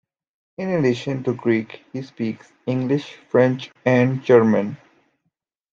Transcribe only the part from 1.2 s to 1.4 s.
to